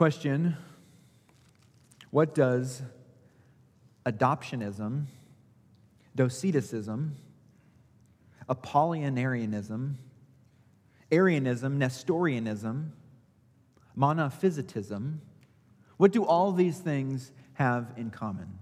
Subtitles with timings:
[0.00, 0.56] Question
[2.10, 2.80] What does
[4.06, 5.04] adoptionism,
[6.16, 7.10] Doceticism,
[8.48, 9.96] Apollinarianism,
[11.12, 12.92] Arianism, Nestorianism,
[13.94, 15.18] Monophysitism,
[15.98, 18.58] what do all these things have in common?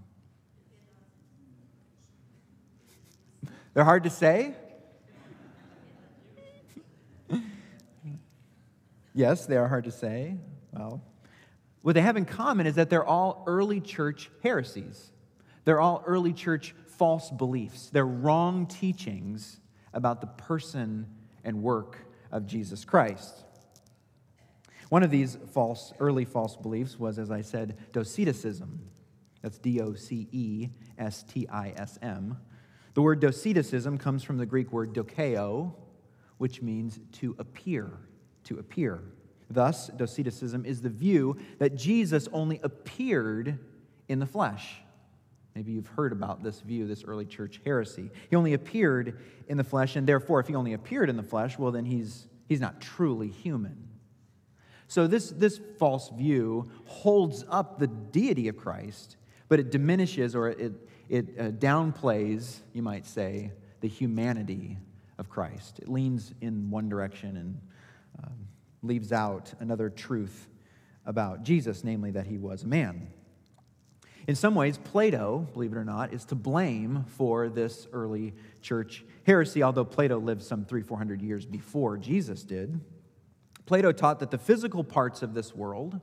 [3.74, 4.56] They're hard to say.
[9.14, 10.34] yes, they are hard to say.
[10.72, 11.00] Well,
[11.88, 15.10] what they have in common is that they're all early church heresies.
[15.64, 17.88] They're all early church false beliefs.
[17.88, 19.58] They're wrong teachings
[19.94, 21.06] about the person
[21.44, 21.96] and work
[22.30, 23.42] of Jesus Christ.
[24.90, 28.68] One of these false, early false beliefs was, as I said, Doceticism.
[29.40, 30.68] That's D O C E
[30.98, 32.36] S T I S M.
[32.92, 35.72] The word Doceticism comes from the Greek word dokeo,
[36.36, 37.88] which means to appear,
[38.44, 39.00] to appear.
[39.50, 43.58] Thus, Doceticism is the view that Jesus only appeared
[44.08, 44.80] in the flesh.
[45.54, 48.10] Maybe you've heard about this view, this early church heresy.
[48.30, 51.58] He only appeared in the flesh, and therefore, if he only appeared in the flesh,
[51.58, 53.88] well, then he's, he's not truly human.
[54.86, 59.16] So, this, this false view holds up the deity of Christ,
[59.48, 60.72] but it diminishes or it,
[61.08, 64.78] it uh, downplays, you might say, the humanity
[65.18, 65.78] of Christ.
[65.80, 67.60] It leans in one direction and
[68.82, 70.48] leaves out another truth
[71.04, 73.08] about Jesus, namely that he was a man.
[74.26, 79.04] In some ways, Plato, believe it or not, is to blame for this early church
[79.26, 82.78] heresy, although Plato lived some three, four hundred years before Jesus did.
[83.64, 85.98] Plato taught that the physical parts of this world,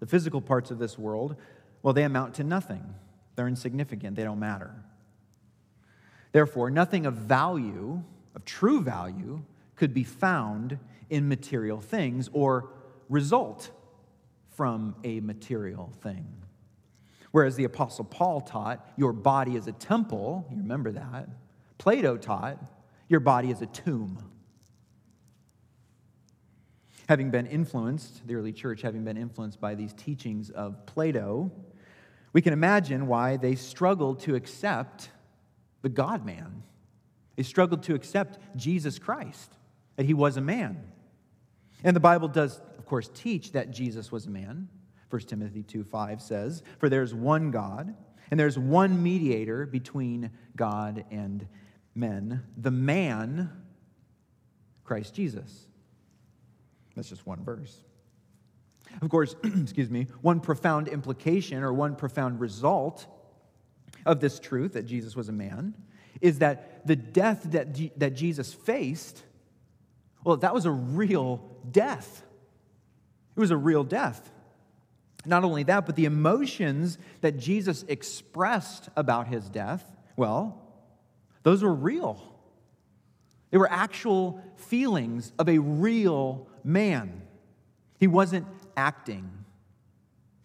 [0.00, 1.36] the physical parts of this world,
[1.82, 2.94] well, they amount to nothing.
[3.34, 4.74] They're insignificant, they don't matter.
[6.32, 8.02] Therefore, nothing of value,
[8.34, 9.42] of true value,
[9.74, 10.78] could be found
[11.10, 12.70] in material things or
[13.08, 13.70] result
[14.50, 16.26] from a material thing.
[17.30, 21.28] Whereas the Apostle Paul taught your body is a temple, you remember that.
[21.78, 22.58] Plato taught
[23.08, 24.18] your body is a tomb.
[27.08, 31.52] Having been influenced, the early church having been influenced by these teachings of Plato,
[32.32, 35.10] we can imagine why they struggled to accept
[35.82, 36.62] the God man.
[37.36, 39.52] They struggled to accept Jesus Christ,
[39.96, 40.82] that he was a man.
[41.84, 44.68] And the Bible does, of course, teach that Jesus was a man.
[45.10, 47.94] 1 Timothy 2 5 says, For there's one God,
[48.30, 51.46] and there's one mediator between God and
[51.94, 53.50] men, the man,
[54.84, 55.66] Christ Jesus.
[56.94, 57.82] That's just one verse.
[59.02, 63.06] Of course, excuse me, one profound implication or one profound result
[64.04, 65.74] of this truth that Jesus was a man
[66.20, 69.22] is that the death that, G- that Jesus faced,
[70.26, 72.24] well, that was a real death.
[73.36, 74.28] It was a real death.
[75.24, 79.84] Not only that, but the emotions that Jesus expressed about his death,
[80.16, 80.60] well,
[81.44, 82.20] those were real.
[83.52, 87.22] They were actual feelings of a real man.
[88.00, 89.30] He wasn't acting,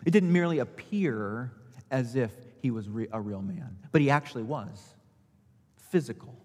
[0.06, 1.52] it didn't merely appear
[1.90, 2.32] as if
[2.62, 4.96] he was a real man, but he actually was
[5.90, 6.41] physical.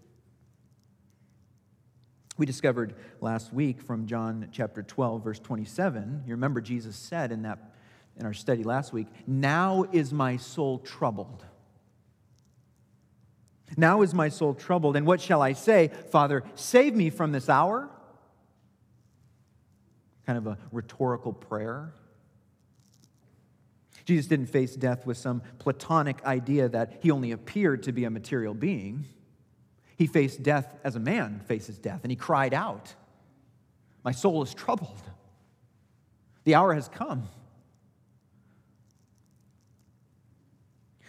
[2.39, 6.25] We discovered last week from John chapter 12, verse 27.
[6.27, 7.59] You remember Jesus said in that
[8.19, 11.45] in our study last week, Now is my soul troubled.
[13.77, 14.97] Now is my soul troubled.
[14.97, 15.91] And what shall I say?
[16.11, 17.89] Father, save me from this hour.
[20.27, 21.93] Kind of a rhetorical prayer.
[24.05, 28.11] Jesus didn't face death with some platonic idea that he only appeared to be a
[28.11, 29.07] material being.
[29.97, 32.95] He faced death as a man faces death, and he cried out,
[34.05, 35.03] My soul is troubled.
[36.45, 37.29] The hour has come.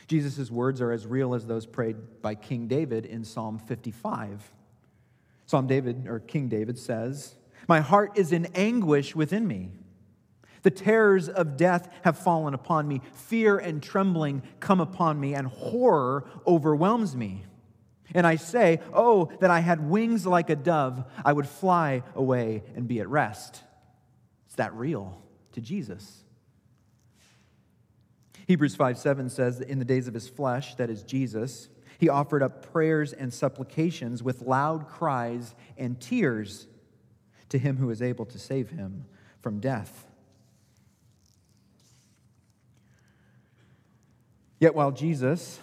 [0.07, 4.53] Jesus' words are as real as those prayed by King David in Psalm 55.
[5.45, 7.35] Psalm David, or King David says,
[7.67, 9.71] My heart is in anguish within me.
[10.63, 13.01] The terrors of death have fallen upon me.
[13.13, 17.43] Fear and trembling come upon me, and horror overwhelms me.
[18.13, 22.63] And I say, Oh, that I had wings like a dove, I would fly away
[22.75, 23.61] and be at rest.
[24.49, 25.21] Is that real
[25.53, 26.23] to Jesus?
[28.47, 31.69] Hebrews 5 7 says that in the days of his flesh, that is Jesus,
[31.99, 36.67] he offered up prayers and supplications with loud cries and tears
[37.49, 39.05] to him who is able to save him
[39.41, 40.05] from death.
[44.59, 45.59] Yet while Jesus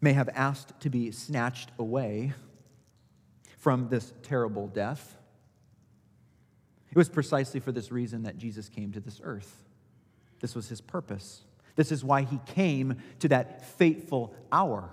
[0.00, 2.32] may have asked to be snatched away
[3.58, 5.16] from this terrible death,
[6.90, 9.64] it was precisely for this reason that Jesus came to this earth
[10.40, 11.42] This was his purpose.
[11.76, 14.90] This is why he came to that fateful hour.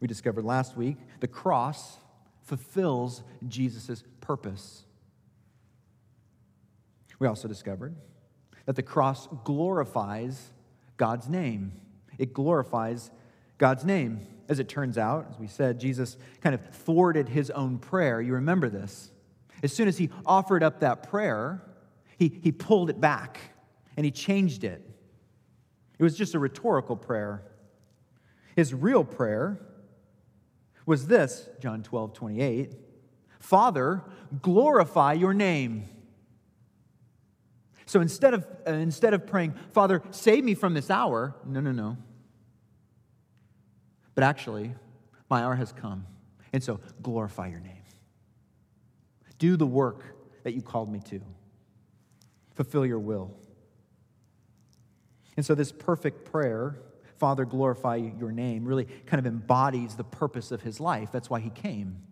[0.00, 1.98] We discovered last week the cross
[2.42, 4.84] fulfills Jesus' purpose.
[7.18, 7.94] We also discovered
[8.66, 10.50] that the cross glorifies
[10.96, 11.72] God's name.
[12.18, 13.10] It glorifies
[13.58, 14.26] God's name.
[14.48, 18.20] As it turns out, as we said, Jesus kind of thwarted his own prayer.
[18.20, 19.10] You remember this.
[19.62, 21.62] As soon as he offered up that prayer,
[22.16, 23.40] he, he pulled it back
[23.96, 24.88] and he changed it.
[25.98, 27.42] It was just a rhetorical prayer.
[28.54, 29.60] His real prayer
[30.84, 32.74] was this John 12, 28
[33.40, 34.02] Father,
[34.42, 35.84] glorify your name.
[37.84, 41.70] So instead of, uh, instead of praying, Father, save me from this hour, no, no,
[41.70, 41.96] no.
[44.16, 44.74] But actually,
[45.30, 46.06] my hour has come.
[46.52, 47.82] And so glorify your name.
[49.38, 50.02] Do the work
[50.42, 51.20] that you called me to,
[52.54, 53.36] fulfill your will.
[55.36, 56.78] And so, this perfect prayer,
[57.18, 61.12] Father, glorify your name, really kind of embodies the purpose of his life.
[61.12, 62.02] That's why he came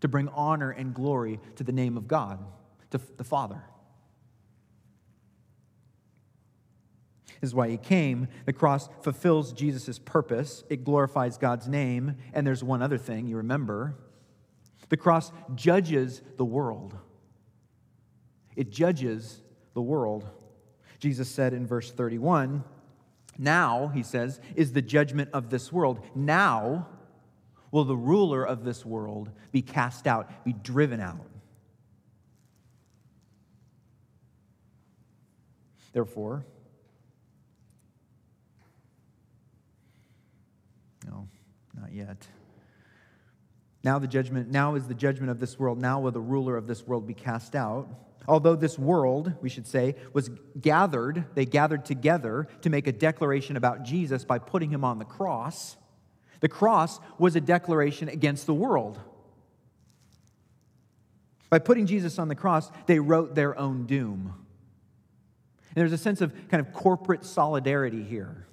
[0.00, 2.44] to bring honor and glory to the name of God,
[2.90, 3.62] to the Father.
[7.42, 8.28] Is why he came.
[8.44, 12.16] The cross fulfills Jesus' purpose, it glorifies God's name.
[12.32, 13.96] And there's one other thing you remember
[14.88, 16.96] the cross judges the world.
[18.54, 19.42] It judges
[19.74, 20.28] the world.
[20.98, 22.64] Jesus said in verse 31
[23.36, 26.04] Now, he says, is the judgment of this world.
[26.14, 26.88] Now
[27.70, 31.26] will the ruler of this world be cast out, be driven out.
[35.92, 36.46] Therefore,
[41.06, 41.28] no,
[41.78, 42.26] not yet.
[43.84, 45.80] Now the judgment, now is the judgment of this world.
[45.80, 47.88] Now will the ruler of this world be cast out.
[48.28, 50.30] Although this world, we should say, was
[50.60, 55.04] gathered, they gathered together to make a declaration about Jesus by putting him on the
[55.04, 55.76] cross.
[56.40, 58.98] The cross was a declaration against the world.
[61.48, 64.34] By putting Jesus on the cross, they wrote their own doom.
[65.68, 68.48] And there's a sense of kind of corporate solidarity here.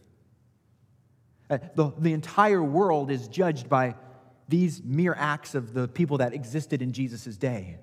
[1.50, 3.96] Uh, the, the entire world is judged by
[4.48, 7.78] these mere acts of the people that existed in Jesus' day.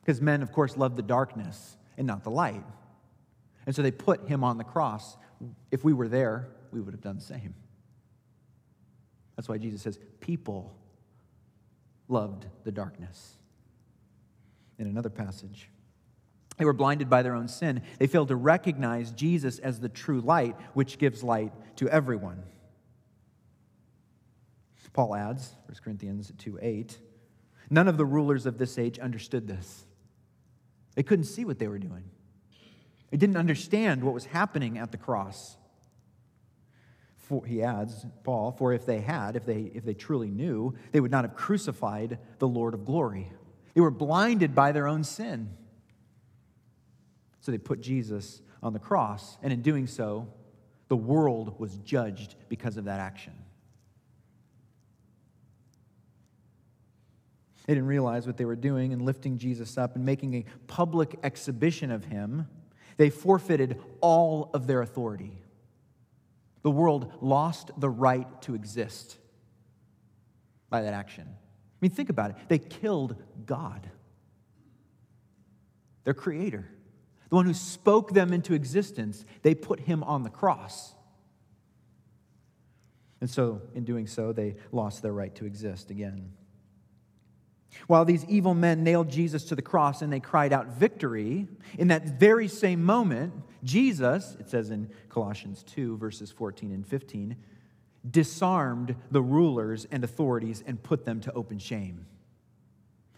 [0.00, 2.64] Because men, of course, love the darkness and not the light.
[3.66, 5.16] And so they put him on the cross.
[5.70, 7.54] If we were there, we would have done the same.
[9.36, 10.76] That's why Jesus says, people
[12.08, 13.36] loved the darkness.
[14.78, 15.68] In another passage,
[16.60, 17.80] they were blinded by their own sin.
[17.98, 22.42] They failed to recognize Jesus as the true light, which gives light to everyone.
[24.92, 26.98] Paul adds, 1 Corinthians 2 8,
[27.70, 29.86] none of the rulers of this age understood this.
[30.96, 32.04] They couldn't see what they were doing,
[33.10, 35.56] they didn't understand what was happening at the cross.
[37.16, 41.00] For, he adds, Paul, for if they had, if they, if they truly knew, they
[41.00, 43.32] would not have crucified the Lord of glory.
[43.72, 45.48] They were blinded by their own sin.
[47.40, 50.28] So they put Jesus on the cross, and in doing so,
[50.88, 53.32] the world was judged because of that action.
[57.66, 61.18] They didn't realize what they were doing in lifting Jesus up and making a public
[61.22, 62.48] exhibition of him.
[62.96, 65.40] They forfeited all of their authority.
[66.62, 69.16] The world lost the right to exist
[70.68, 71.26] by that action.
[71.28, 72.36] I mean, think about it.
[72.48, 73.16] They killed
[73.46, 73.88] God,
[76.04, 76.68] their creator,
[77.30, 79.24] the one who spoke them into existence.
[79.42, 80.94] They put him on the cross.
[83.20, 86.32] And so, in doing so, they lost their right to exist again.
[87.86, 91.46] While these evil men nailed Jesus to the cross and they cried out victory,
[91.78, 93.32] in that very same moment,
[93.62, 97.36] Jesus, it says in Colossians 2, verses 14 and 15,
[98.10, 102.06] disarmed the rulers and authorities and put them to open shame.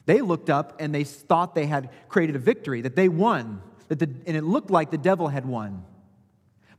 [0.05, 3.99] They looked up and they thought they had created a victory, that they won, that
[3.99, 5.85] the, and it looked like the devil had won.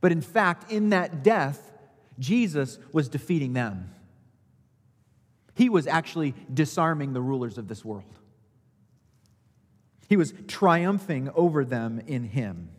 [0.00, 1.72] But in fact, in that death,
[2.18, 3.90] Jesus was defeating them.
[5.54, 8.18] He was actually disarming the rulers of this world.
[10.08, 12.70] He was triumphing over them in him.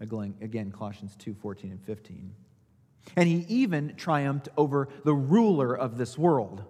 [0.00, 2.34] Again, Colossians 2 14 and 15.
[3.16, 6.64] And he even triumphed over the ruler of this world.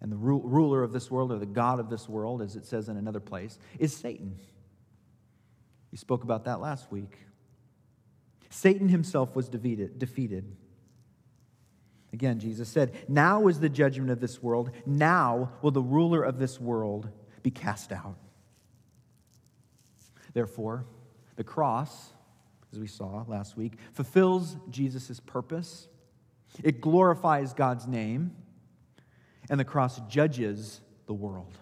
[0.00, 2.64] And the ru- ruler of this world, or the God of this world, as it
[2.64, 4.38] says in another place, is Satan.
[5.90, 7.18] We spoke about that last week.
[8.50, 9.98] Satan himself was defeated.
[9.98, 10.56] defeated.
[12.12, 14.70] Again, Jesus said, Now is the judgment of this world.
[14.84, 17.08] Now will the ruler of this world
[17.42, 18.16] be cast out.
[20.32, 20.84] Therefore,
[21.36, 22.12] the cross,
[22.72, 25.88] as we saw last week, fulfills Jesus' purpose,
[26.62, 28.34] it glorifies God's name,
[29.48, 31.56] and the cross judges the world.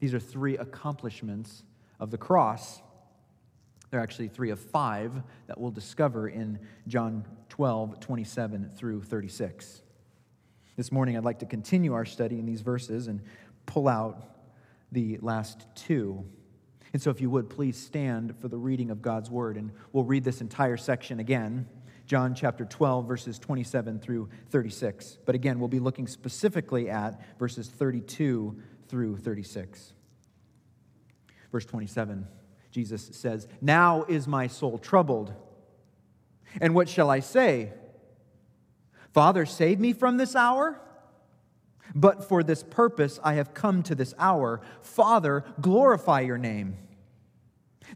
[0.00, 1.62] These are three accomplishments
[1.98, 2.80] of the cross.
[3.90, 5.12] There are actually three of five
[5.46, 9.82] that we'll discover in John 12, 27 through 36.
[10.76, 13.22] This morning, I'd like to continue our study in these verses and
[13.64, 14.22] pull out
[14.92, 16.24] the last two.
[16.92, 19.56] And so, if you would, please stand for the reading of God's word.
[19.56, 21.66] And we'll read this entire section again
[22.06, 25.18] John chapter 12, verses 27 through 36.
[25.26, 28.56] But again, we'll be looking specifically at verses 32
[28.88, 29.92] through 36.
[31.52, 32.26] Verse 27,
[32.70, 35.32] Jesus says, Now is my soul troubled.
[36.60, 37.72] And what shall I say?
[39.12, 40.80] Father, save me from this hour?
[41.94, 44.60] But for this purpose I have come to this hour.
[44.82, 46.76] Father, glorify your name.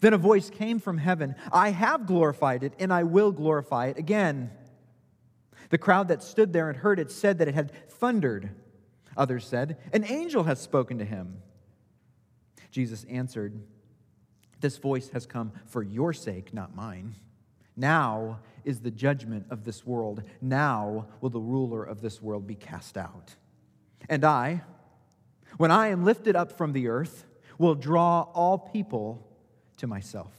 [0.00, 3.98] Then a voice came from heaven I have glorified it, and I will glorify it
[3.98, 4.50] again.
[5.70, 8.50] The crowd that stood there and heard it said that it had thundered.
[9.16, 11.42] Others said, An angel has spoken to him.
[12.70, 13.60] Jesus answered,
[14.60, 17.16] This voice has come for your sake, not mine.
[17.76, 20.22] Now is the judgment of this world.
[20.40, 23.34] Now will the ruler of this world be cast out.
[24.08, 24.62] And I,
[25.56, 27.24] when I am lifted up from the earth,
[27.58, 29.26] will draw all people
[29.78, 30.32] to myself.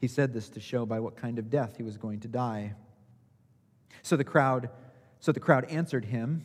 [0.00, 2.74] He said this to show by what kind of death he was going to die.
[4.02, 4.70] So the crowd,
[5.20, 6.44] so the crowd answered him,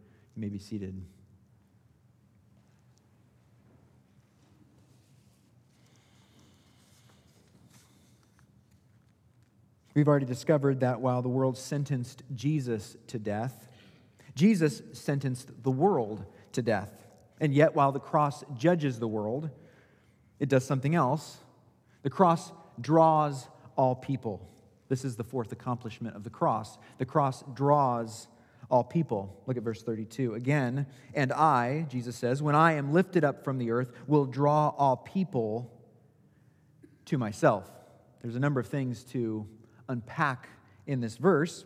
[0.35, 1.01] You may be seated.
[9.93, 13.67] We've already discovered that while the world sentenced Jesus to death,
[14.35, 17.05] Jesus sentenced the world to death.
[17.41, 19.49] And yet, while the cross judges the world,
[20.39, 21.39] it does something else.
[22.03, 24.47] The cross draws all people.
[24.87, 26.77] This is the fourth accomplishment of the cross.
[26.97, 28.27] The cross draws
[28.71, 29.37] all people.
[29.45, 30.87] Look at verse 32 again.
[31.13, 34.95] And I, Jesus says, when I am lifted up from the earth, will draw all
[34.95, 35.71] people
[37.05, 37.69] to myself.
[38.21, 39.45] There's a number of things to
[39.89, 40.47] unpack
[40.87, 41.65] in this verse.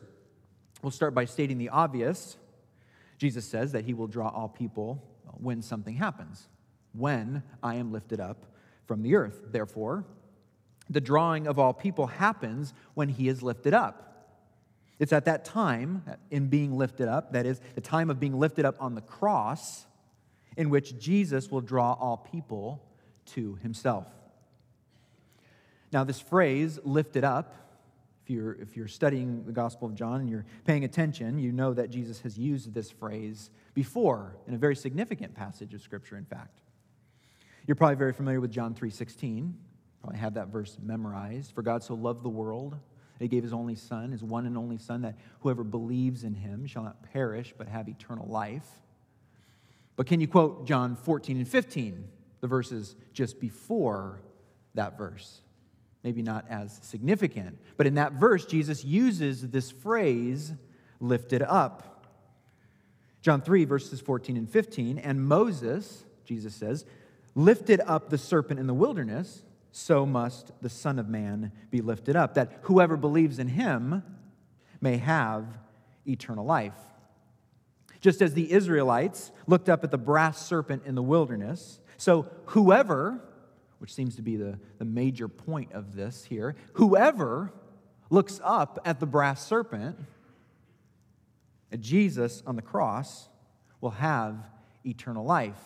[0.81, 2.37] We'll start by stating the obvious.
[3.17, 5.03] Jesus says that he will draw all people
[5.37, 6.47] when something happens,
[6.93, 8.45] when I am lifted up
[8.87, 9.41] from the earth.
[9.51, 10.05] Therefore,
[10.89, 14.14] the drawing of all people happens when he is lifted up.
[14.99, 18.39] It's at that time, uh, in being lifted up, that is, the time of being
[18.39, 19.85] lifted up on the cross,
[20.55, 22.81] in which Jesus will draw all people
[23.27, 24.07] to himself.
[25.91, 27.55] Now, this phrase, lifted up,
[28.23, 31.73] if you're, if you're studying the Gospel of John and you're paying attention, you know
[31.73, 36.25] that Jesus has used this phrase before in a very significant passage of Scripture, in
[36.25, 36.61] fact.
[37.67, 39.53] You're probably very familiar with John 3.16.
[40.01, 41.53] Probably have that verse memorized.
[41.53, 42.75] For God so loved the world,
[43.19, 46.65] he gave his only Son, his one and only Son, that whoever believes in him
[46.65, 48.67] shall not perish but have eternal life.
[49.95, 52.07] But can you quote John 14 and 15,
[52.41, 54.21] the verses just before
[54.73, 55.41] that verse?
[56.05, 57.57] maybe not as significant.
[57.77, 60.53] But in that verse, Jesus uses this phrase,
[60.99, 62.05] lifted up.
[63.23, 64.99] John 3, verses 14 and 15.
[64.99, 66.85] And Moses, Jesus says,
[67.33, 69.41] lifted up the serpent in the wilderness,
[69.77, 74.03] so must the Son of Man be lifted up, that whoever believes in him
[74.79, 75.45] may have
[76.07, 76.77] eternal life.
[77.99, 83.21] Just as the Israelites looked up at the brass serpent in the wilderness, so whoever
[83.79, 86.55] which seems to be the, the major point of this here.
[86.73, 87.51] Whoever
[88.09, 89.97] looks up at the brass serpent,
[91.71, 93.29] at Jesus on the cross,
[93.81, 94.37] will have
[94.85, 95.59] eternal life.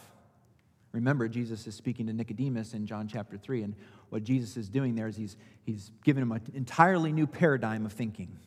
[0.91, 3.75] Remember, Jesus is speaking to Nicodemus in John chapter 3, and
[4.09, 7.93] what Jesus is doing there is he's, he's giving him an entirely new paradigm of
[7.93, 8.37] thinking.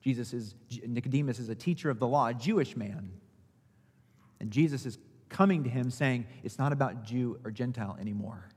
[0.00, 0.54] Jesus is,
[0.86, 3.10] Nicodemus is a teacher of the law, a Jewish man.
[4.40, 8.48] And Jesus is coming to him saying, It's not about Jew or Gentile anymore.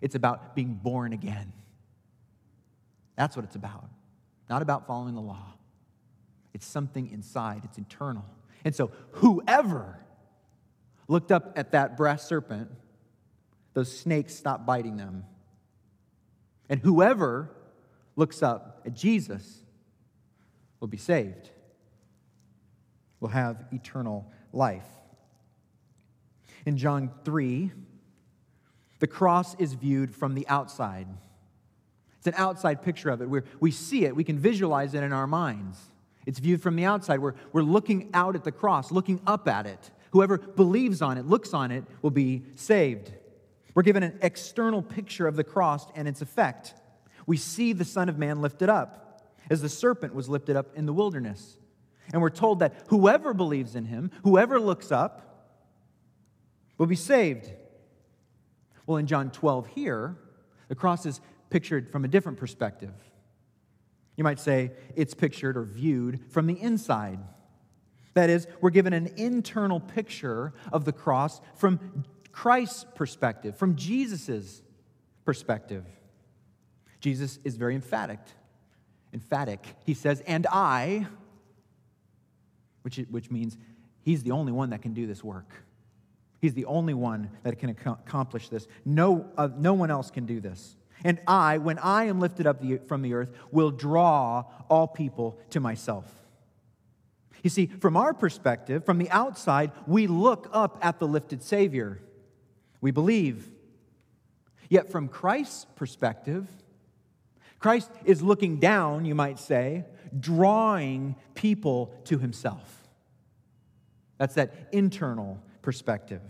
[0.00, 1.52] It's about being born again.
[3.16, 3.88] That's what it's about.
[4.48, 5.54] Not about following the law.
[6.54, 8.24] It's something inside, it's internal.
[8.64, 9.98] And so, whoever
[11.08, 12.70] looked up at that brass serpent,
[13.74, 15.24] those snakes stopped biting them.
[16.68, 17.50] And whoever
[18.16, 19.62] looks up at Jesus
[20.80, 21.50] will be saved,
[23.20, 24.86] will have eternal life.
[26.66, 27.72] In John 3,
[28.98, 31.06] the cross is viewed from the outside.
[32.18, 33.28] It's an outside picture of it.
[33.28, 35.78] Where we see it, we can visualize it in our minds.
[36.26, 37.20] It's viewed from the outside.
[37.20, 39.90] We're, we're looking out at the cross, looking up at it.
[40.10, 43.12] Whoever believes on it, looks on it, will be saved.
[43.78, 46.74] We're given an external picture of the cross and its effect.
[47.28, 50.84] We see the Son of Man lifted up, as the serpent was lifted up in
[50.84, 51.56] the wilderness.
[52.12, 55.54] And we're told that whoever believes in him, whoever looks up,
[56.76, 57.52] will be saved.
[58.84, 60.16] Well, in John 12 here,
[60.66, 62.94] the cross is pictured from a different perspective.
[64.16, 67.20] You might say it's pictured or viewed from the inside.
[68.14, 72.04] That is, we're given an internal picture of the cross from
[72.38, 74.62] Christ's perspective, from Jesus'
[75.24, 75.84] perspective.
[77.00, 78.20] Jesus is very emphatic.
[79.12, 79.66] Emphatic.
[79.84, 81.08] He says, and I,
[82.82, 83.58] which, which means
[84.02, 85.50] he's the only one that can do this work.
[86.40, 88.68] He's the only one that can accomplish this.
[88.84, 90.76] No, uh, no one else can do this.
[91.02, 95.40] And I, when I am lifted up the, from the earth, will draw all people
[95.50, 96.08] to myself.
[97.42, 102.00] You see, from our perspective, from the outside, we look up at the lifted Savior.
[102.80, 103.50] We believe.
[104.68, 106.46] Yet from Christ's perspective,
[107.58, 109.84] Christ is looking down, you might say,
[110.18, 112.88] drawing people to himself.
[114.18, 116.22] That's that internal perspective.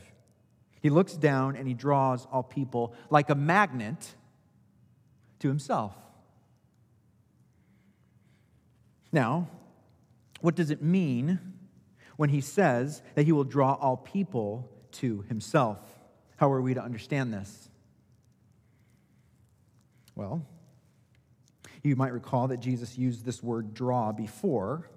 [0.80, 4.14] He looks down and he draws all people like a magnet
[5.40, 5.94] to himself.
[9.10, 9.48] Now,
[10.40, 11.40] what does it mean
[12.16, 15.78] when he says that he will draw all people to himself?
[16.38, 17.68] How are we to understand this?
[20.14, 20.46] Well,
[21.82, 24.88] you might recall that Jesus used this word draw before,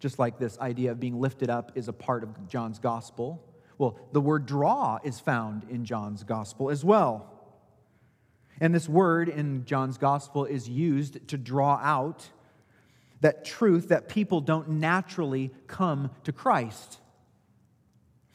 [0.00, 3.40] just like this idea of being lifted up is a part of John's gospel.
[3.78, 7.32] Well, the word draw is found in John's gospel as well.
[8.60, 12.28] And this word in John's gospel is used to draw out
[13.20, 16.98] that truth that people don't naturally come to Christ.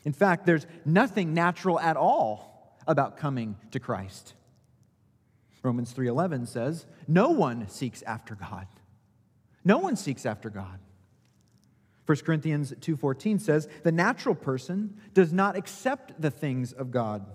[0.06, 2.53] In fact, there's nothing natural at all
[2.88, 4.34] about coming to Christ.
[5.64, 8.68] Romans 3:11 says, "No one seeks after God.
[9.64, 10.80] No one seeks after God."
[12.06, 17.26] 1 Corinthians 2:14 says, "The natural person does not accept the things of God,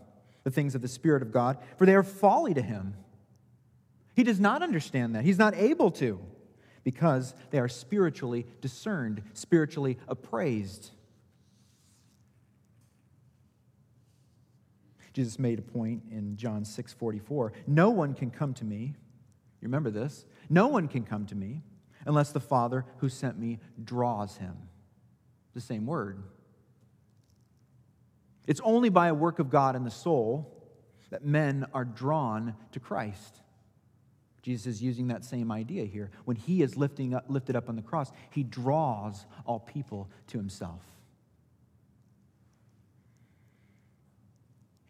[0.44, 2.94] the things of the spirit of God, for they are folly to him."
[4.14, 5.24] He does not understand that.
[5.24, 6.20] He's not able to
[6.84, 10.90] because they are spiritually discerned, spiritually appraised.
[15.18, 17.52] Jesus made a point in John 6:44.
[17.66, 18.94] No one can come to me.
[19.60, 20.24] You remember this?
[20.48, 21.64] No one can come to me
[22.06, 24.56] unless the Father who sent me draws him.
[25.54, 26.22] The same word.
[28.46, 30.54] It's only by a work of God in the soul
[31.10, 33.42] that men are drawn to Christ.
[34.42, 36.12] Jesus is using that same idea here.
[36.26, 40.38] When he is lifting up, lifted up on the cross, he draws all people to
[40.38, 40.97] himself.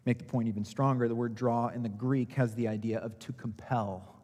[0.09, 3.19] Make the point even stronger, the word draw in the Greek has the idea of
[3.19, 4.15] to compel,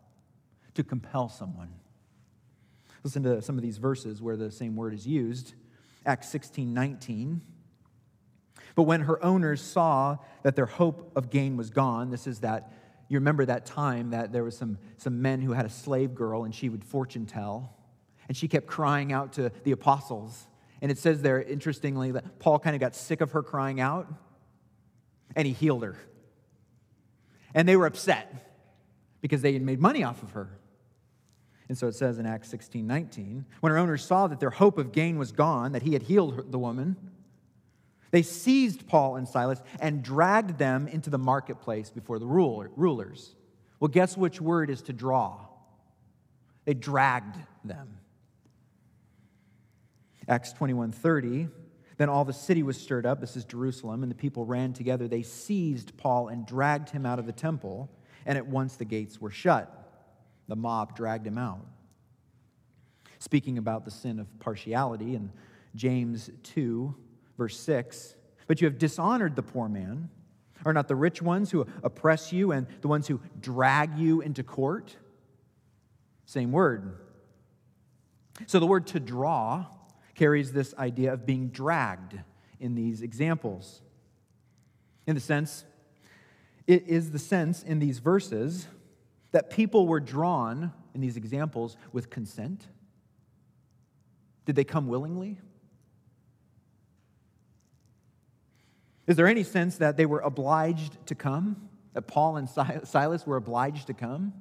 [0.73, 1.69] to compel someone.
[3.03, 5.53] Listen to some of these verses where the same word is used.
[6.03, 7.39] Acts 16 19.
[8.73, 12.73] But when her owners saw that their hope of gain was gone, this is that,
[13.07, 16.45] you remember that time that there was some, some men who had a slave girl
[16.45, 17.77] and she would fortune tell.
[18.27, 20.47] And she kept crying out to the apostles.
[20.81, 24.11] And it says there, interestingly, that Paul kind of got sick of her crying out
[25.35, 25.97] and he healed her.
[27.53, 28.33] And they were upset
[29.21, 30.49] because they had made money off of her.
[31.67, 34.77] And so it says in Acts 16 19, when her owners saw that their hope
[34.77, 36.95] of gain was gone, that he had healed the woman,
[38.11, 43.35] they seized Paul and Silas and dragged them into the marketplace before the rulers.
[43.79, 45.37] Well, guess which word is to draw?
[46.65, 47.97] They dragged them.
[50.27, 51.49] Acts 21 30
[51.97, 53.21] then all the city was stirred up.
[53.21, 55.07] This is Jerusalem, and the people ran together.
[55.07, 57.89] They seized Paul and dragged him out of the temple,
[58.25, 59.71] and at once the gates were shut.
[60.47, 61.65] The mob dragged him out.
[63.19, 65.31] Speaking about the sin of partiality in
[65.75, 66.93] James 2,
[67.37, 68.15] verse 6,
[68.47, 70.09] but you have dishonored the poor man.
[70.65, 74.43] Are not the rich ones who oppress you and the ones who drag you into
[74.43, 74.95] court?
[76.25, 76.97] Same word.
[78.47, 79.65] So the word to draw
[80.15, 82.17] carries this idea of being dragged
[82.59, 83.81] in these examples.
[85.05, 85.65] In the sense,
[86.67, 88.67] It is the sense in these verses
[89.31, 92.67] that people were drawn, in these examples, with consent.
[94.45, 95.39] Did they come willingly?
[99.05, 101.69] Is there any sense that they were obliged to come?
[101.93, 104.33] That Paul and Silas were obliged to come?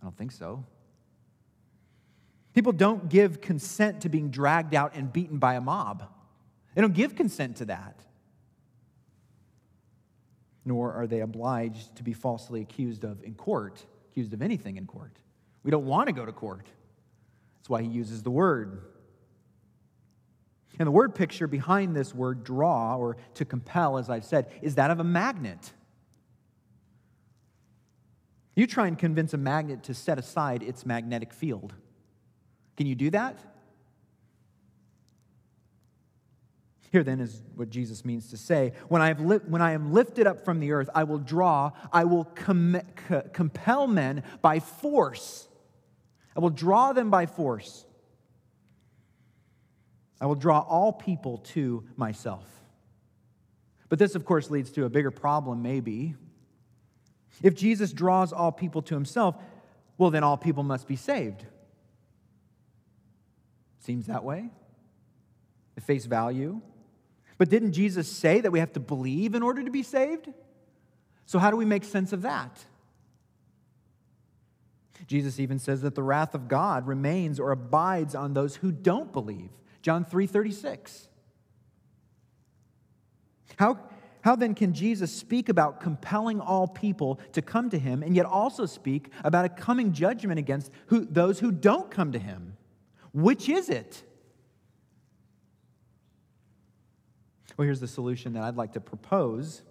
[0.00, 0.64] I don't think so.
[2.54, 6.04] People don't give consent to being dragged out and beaten by a mob.
[6.74, 8.00] They don't give consent to that.
[10.64, 14.86] Nor are they obliged to be falsely accused of in court, accused of anything in
[14.86, 15.16] court.
[15.62, 16.66] We don't want to go to court.
[17.58, 18.82] That's why he uses the word.
[20.78, 24.76] And the word picture behind this word draw, or to compel, as I've said, is
[24.76, 25.72] that of a magnet.
[28.54, 31.74] You try and convince a magnet to set aside its magnetic field.
[32.76, 33.38] Can you do that?
[36.92, 40.26] Here then is what Jesus means to say when I, li- when I am lifted
[40.26, 45.48] up from the earth, I will draw, I will com- co- compel men by force.
[46.36, 47.86] I will draw them by force.
[50.20, 52.44] I will draw all people to myself.
[53.88, 56.14] But this, of course, leads to a bigger problem, maybe.
[57.42, 59.34] If Jesus draws all people to himself,
[59.96, 61.46] well, then all people must be saved.
[63.82, 64.48] Seems that way
[65.76, 66.60] at face value.
[67.36, 70.28] But didn't Jesus say that we have to believe in order to be saved?
[71.26, 72.64] So, how do we make sense of that?
[75.08, 79.12] Jesus even says that the wrath of God remains or abides on those who don't
[79.12, 79.50] believe.
[79.82, 81.08] John 3:36.
[83.56, 83.80] How,
[84.22, 88.26] how then can Jesus speak about compelling all people to come to him and yet
[88.26, 92.51] also speak about a coming judgment against who, those who don't come to him?
[93.12, 94.02] Which is it?
[97.56, 99.62] Well, here's the solution that I'd like to propose.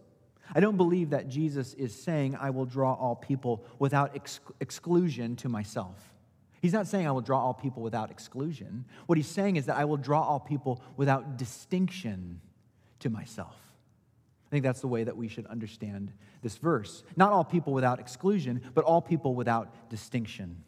[0.54, 5.36] I don't believe that Jesus is saying, I will draw all people without ex- exclusion
[5.38, 5.98] to myself.
[6.62, 8.86] He's not saying I will draw all people without exclusion.
[9.08, 12.40] What he's saying is that I will draw all people without distinction
[13.00, 13.56] to myself.
[14.48, 16.12] I think that's the way that we should understand
[16.44, 17.04] this verse.
[17.16, 20.64] Not all people without exclusion, but all people without distinction.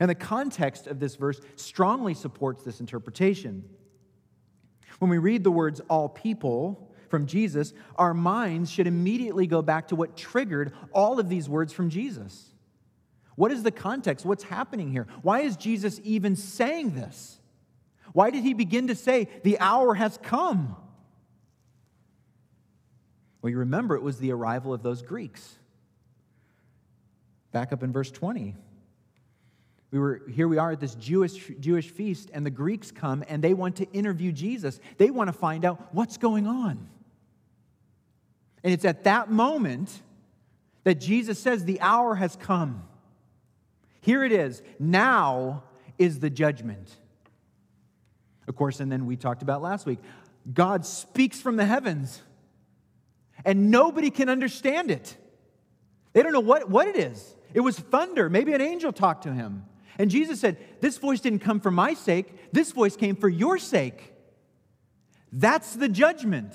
[0.00, 3.64] And the context of this verse strongly supports this interpretation.
[4.98, 9.88] When we read the words all people from Jesus, our minds should immediately go back
[9.88, 12.54] to what triggered all of these words from Jesus.
[13.36, 14.24] What is the context?
[14.24, 15.06] What's happening here?
[15.22, 17.38] Why is Jesus even saying this?
[18.12, 20.76] Why did he begin to say, The hour has come?
[23.42, 25.58] Well, you remember it was the arrival of those Greeks.
[27.52, 28.56] Back up in verse 20.
[29.94, 33.40] We were, here we are at this Jewish, Jewish feast, and the Greeks come and
[33.40, 34.80] they want to interview Jesus.
[34.98, 36.88] They want to find out what's going on.
[38.64, 40.02] And it's at that moment
[40.82, 42.82] that Jesus says, The hour has come.
[44.00, 44.62] Here it is.
[44.80, 45.62] Now
[45.96, 46.90] is the judgment.
[48.48, 50.00] Of course, and then we talked about last week
[50.52, 52.20] God speaks from the heavens,
[53.44, 55.16] and nobody can understand it.
[56.14, 57.36] They don't know what, what it is.
[57.52, 58.28] It was thunder.
[58.28, 59.66] Maybe an angel talked to him.
[59.98, 63.58] And Jesus said, This voice didn't come for my sake, this voice came for your
[63.58, 64.12] sake.
[65.32, 66.52] That's the judgment.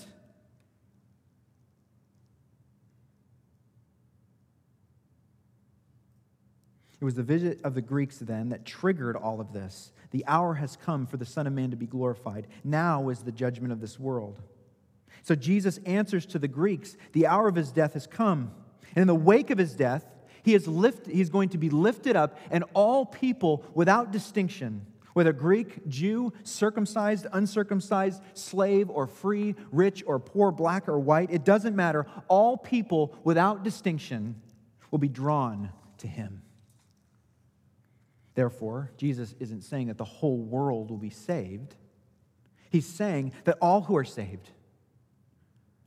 [7.02, 9.94] It was the visit of the Greeks then that triggered all of this.
[10.12, 12.48] The hour has come for the Son of Man to be glorified.
[12.64, 14.42] Now is the judgment of this world.
[15.24, 18.52] So Jesus answers to the Greeks the hour of his death has come.
[18.96, 20.06] And in the wake of his death,
[20.50, 24.84] he is lift, he's going to be lifted up, and all people without distinction,
[25.14, 31.46] whether Greek, Jew, circumcised, uncircumcised, slave or free, rich or poor, black or white, it
[31.46, 32.08] doesn't matter.
[32.28, 34.42] All people without distinction
[34.90, 36.42] will be drawn to him.
[38.34, 41.76] Therefore, Jesus isn't saying that the whole world will be saved.
[42.72, 44.50] He's saying that all who are saved,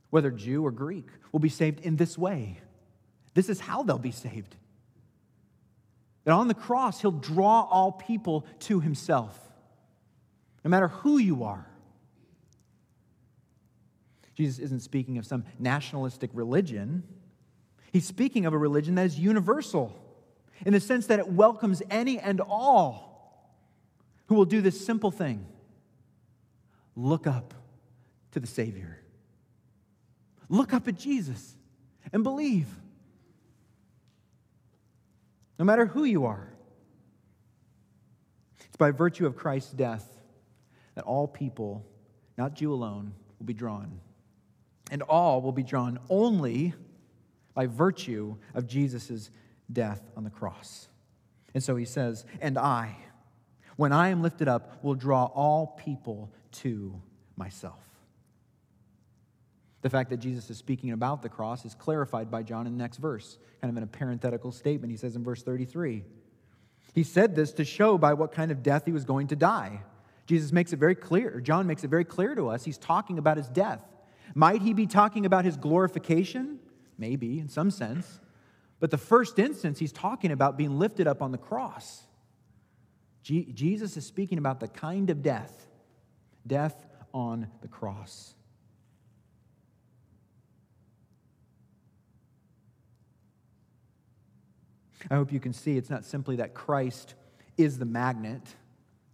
[0.09, 2.61] whether Jew or Greek, will be saved in this way.
[3.33, 4.55] This is how they'll be saved.
[6.23, 9.37] That on the cross, he'll draw all people to himself,
[10.63, 11.67] no matter who you are.
[14.35, 17.03] Jesus isn't speaking of some nationalistic religion.
[17.91, 19.93] He's speaking of a religion that is universal
[20.65, 23.13] in the sense that it welcomes any and all
[24.27, 25.45] who will do this simple thing
[26.95, 27.53] look up
[28.31, 28.99] to the Savior.
[30.49, 31.55] Look up at Jesus
[32.11, 32.67] and believe
[35.57, 36.53] no matter who you are.
[38.65, 40.07] It's by virtue of Christ's death
[40.95, 41.85] that all people,
[42.37, 43.99] not Jew alone, will be drawn.
[44.91, 46.73] And all will be drawn only
[47.53, 49.29] by virtue of Jesus'
[49.71, 50.87] death on the cross.
[51.53, 52.95] And so he says, And I,
[53.75, 57.01] when I am lifted up, will draw all people to
[57.35, 57.79] myself.
[59.83, 62.81] The fact that Jesus is speaking about the cross is clarified by John in the
[62.81, 64.91] next verse, kind of in a parenthetical statement.
[64.91, 66.03] He says in verse 33
[66.95, 69.81] He said this to show by what kind of death he was going to die.
[70.25, 71.41] Jesus makes it very clear.
[71.41, 72.63] John makes it very clear to us.
[72.63, 73.81] He's talking about his death.
[74.33, 76.59] Might he be talking about his glorification?
[76.97, 78.21] Maybe, in some sense.
[78.79, 82.03] But the first instance, he's talking about being lifted up on the cross.
[83.21, 85.67] Jesus is speaking about the kind of death,
[86.47, 88.33] death on the cross.
[95.09, 97.15] I hope you can see it's not simply that Christ
[97.57, 98.55] is the magnet,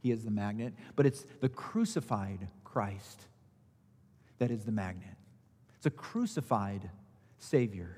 [0.02, 3.25] he is the magnet, but it's the crucified Christ
[4.39, 5.15] that is the magnet.
[5.78, 6.89] It's a crucified
[7.38, 7.97] Savior.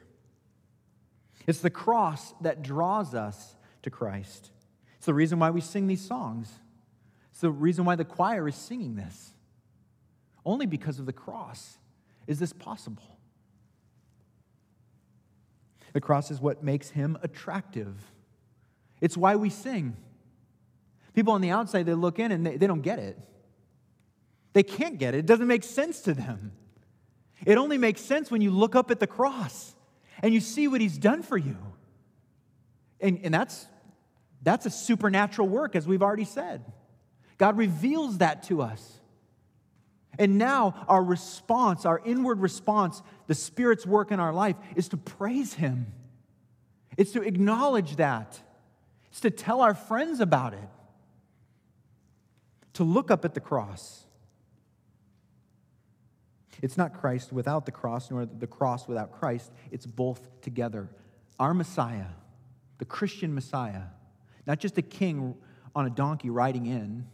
[1.48, 4.52] It's the cross that draws us to Christ.
[4.98, 6.52] It's the reason why we sing these songs.
[7.32, 9.34] It's the reason why the choir is singing this.
[10.46, 11.78] Only because of the cross
[12.28, 13.18] is this possible.
[15.94, 17.96] The cross is what makes him attractive.
[19.02, 19.98] It's why we sing.
[21.14, 23.18] People on the outside, they look in and they, they don't get it.
[24.54, 25.20] They can't get it.
[25.20, 26.54] It doesn't make sense to them.
[27.46, 29.76] It only makes sense when you look up at the cross
[30.22, 31.58] and you see what he's done for you.
[33.00, 33.66] And, and that's,
[34.42, 36.64] that's a supernatural work, as we've already said.
[37.38, 39.01] God reveals that to us.
[40.22, 44.98] And now, our response, our inward response, the Spirit's work in our life, is to
[44.98, 45.88] praise Him.
[46.96, 48.40] It's to acknowledge that.
[49.10, 50.70] It's to tell our friends about it.
[52.74, 54.06] To look up at the cross.
[56.62, 59.52] It's not Christ without the cross, nor the cross without Christ.
[59.72, 60.88] It's both together.
[61.40, 62.12] Our Messiah,
[62.78, 63.86] the Christian Messiah,
[64.46, 65.34] not just a king
[65.76, 67.08] on a donkey riding in,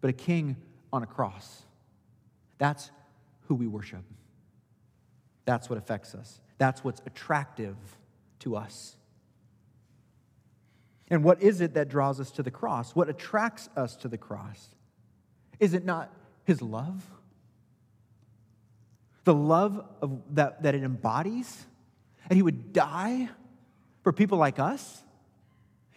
[0.00, 0.56] but a king
[0.92, 1.64] on a cross.
[2.58, 2.90] That's
[3.48, 4.02] who we worship.
[5.44, 6.40] That's what affects us.
[6.58, 7.76] That's what's attractive
[8.40, 8.96] to us.
[11.08, 12.94] And what is it that draws us to the cross?
[12.94, 14.74] What attracts us to the cross?
[15.60, 16.10] Is it not
[16.44, 17.04] his love?
[19.24, 21.66] the love of, that, that it embodies,
[22.28, 23.28] and he would die
[24.02, 25.02] for people like us.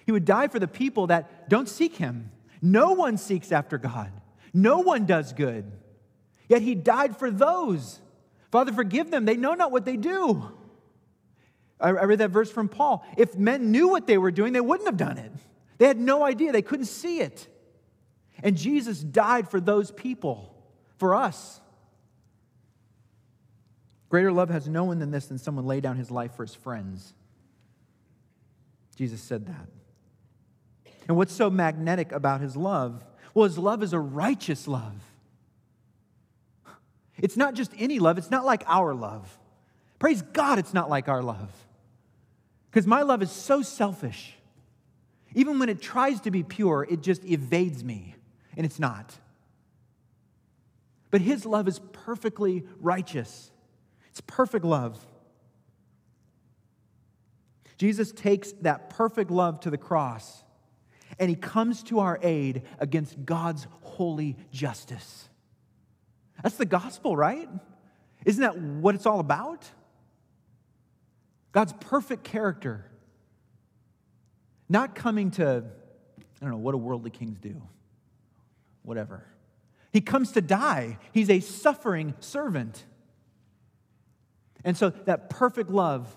[0.06, 2.32] He would die for the people that don't seek him.
[2.62, 4.12] No one seeks after God,
[4.54, 5.72] no one does good.
[6.48, 8.00] Yet he died for those.
[8.52, 9.26] Father, forgive them.
[9.26, 10.52] They know not what they do.
[11.80, 13.06] I read that verse from Paul.
[13.18, 15.32] If men knew what they were doing, they wouldn't have done it.
[15.78, 17.48] They had no idea, they couldn't see it.
[18.42, 20.56] And Jesus died for those people,
[20.98, 21.62] for us.
[24.10, 26.56] Greater love has no one than this than someone lay down his life for his
[26.56, 27.14] friends.
[28.96, 29.68] Jesus said that.
[31.08, 33.04] And what's so magnetic about his love?
[33.34, 34.96] Well, his love is a righteous love.
[37.20, 39.38] It's not just any love, it's not like our love.
[40.00, 41.52] Praise God, it's not like our love.
[42.70, 44.36] Because my love is so selfish.
[45.34, 48.16] Even when it tries to be pure, it just evades me,
[48.56, 49.16] and it's not.
[51.10, 53.52] But his love is perfectly righteous.
[54.10, 55.04] It's perfect love.
[57.78, 60.44] Jesus takes that perfect love to the cross
[61.20, 65.27] and he comes to our aid against God's holy justice.
[66.44, 67.50] That's the gospel, right?
[68.26, 69.70] Isn't that what it's all about?
[71.52, 72.86] God's perfect character.
[74.70, 75.64] Not coming to,
[76.20, 77.62] I don't know, what do worldly kings do?
[78.84, 79.26] Whatever.
[79.92, 81.00] He comes to die.
[81.14, 82.86] He's a suffering servant.
[84.64, 86.16] And so that perfect love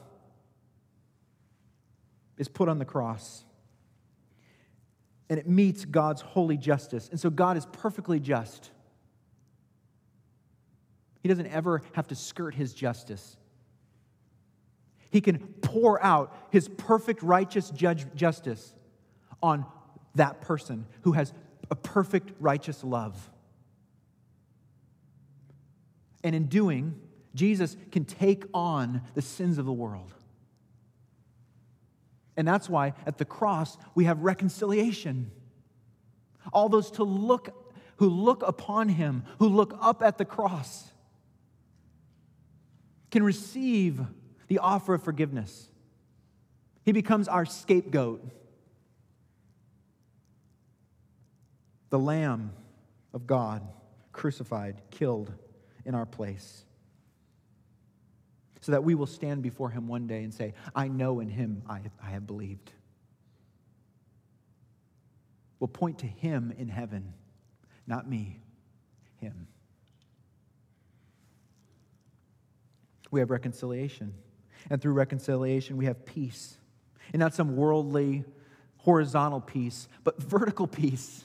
[2.37, 3.45] is put on the cross.
[5.29, 7.09] And it meets God's holy justice.
[7.09, 8.71] And so God is perfectly just.
[11.23, 13.37] He doesn't ever have to skirt his justice.
[15.11, 18.75] He can pour out his perfect righteous judge justice
[19.43, 19.67] on
[20.15, 21.33] that person who has
[21.71, 23.31] a perfect righteous love.
[26.23, 27.01] And in doing,
[27.35, 30.13] Jesus can take on the sins of the world.
[32.37, 35.31] And that's why at the cross we have reconciliation.
[36.53, 37.55] All those to look
[37.97, 40.91] who look upon him, who look up at the cross,
[43.11, 44.01] can receive
[44.49, 45.69] the offer of forgiveness.
[46.85, 48.25] He becomes our scapegoat.
[51.91, 52.53] The Lamb
[53.13, 53.63] of God,
[54.13, 55.33] crucified, killed
[55.85, 56.65] in our place.
[58.61, 61.63] so that we will stand before him one day and say, I know in him
[61.69, 62.71] I, I have believed.
[65.59, 67.15] We'll point to him in heaven,
[67.87, 68.41] not me,
[69.17, 69.47] him.
[73.11, 74.15] We have reconciliation.
[74.69, 76.57] And through reconciliation, we have peace.
[77.13, 78.25] And not some worldly,
[78.79, 81.25] horizontal peace, but vertical peace.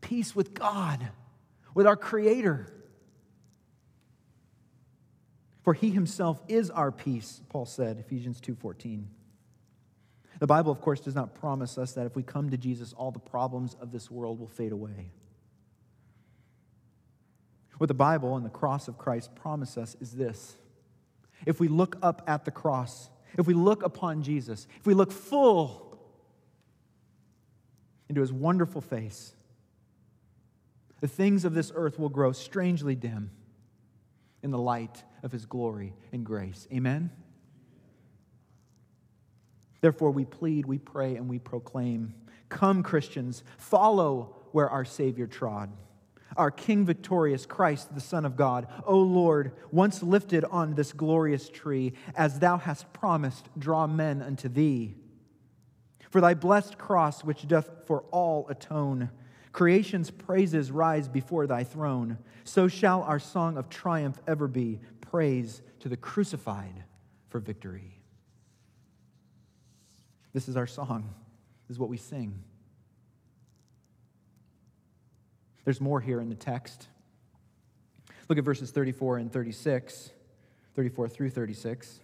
[0.00, 1.08] Peace with God,
[1.74, 2.72] with our Creator.
[5.62, 9.08] For he himself is our peace, Paul said, Ephesians 2:14.
[10.38, 13.10] The Bible, of course, does not promise us that if we come to Jesus, all
[13.10, 15.10] the problems of this world will fade away.
[17.78, 20.56] What the Bible and the cross of Christ promise us is this.
[21.44, 25.12] If we look up at the cross, if we look upon Jesus, if we look
[25.12, 25.98] full
[28.08, 29.34] into his wonderful face,
[31.00, 33.30] the things of this earth will grow strangely dim
[34.42, 36.66] in the light of his glory and grace.
[36.72, 37.10] Amen?
[39.80, 42.14] Therefore, we plead, we pray, and we proclaim
[42.48, 45.70] Come, Christians, follow where our Savior trod.
[46.36, 51.48] Our King victorious, Christ, the Son of God, O Lord, once lifted on this glorious
[51.48, 54.94] tree, as thou hast promised, draw men unto thee.
[56.10, 59.10] For thy blessed cross, which doth for all atone,
[59.52, 62.18] creation's praises rise before thy throne.
[62.44, 66.84] So shall our song of triumph ever be praise to the crucified
[67.28, 68.00] for victory.
[70.32, 71.14] This is our song,
[71.66, 72.42] this is what we sing.
[75.66, 76.86] There's more here in the text.
[78.28, 80.10] Look at verses 34 and 36,
[80.76, 82.00] 34 through 36.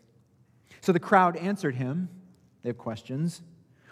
[0.80, 2.08] So the crowd answered him.
[2.62, 3.40] They have questions.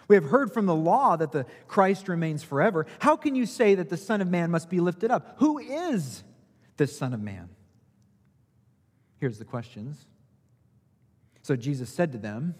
[0.09, 2.85] We have heard from the law that the Christ remains forever.
[2.99, 5.35] How can you say that the Son of Man must be lifted up?
[5.37, 6.21] Who is
[6.75, 7.47] the Son of Man?
[9.21, 10.05] Here's the questions.
[11.43, 12.55] So Jesus said to them,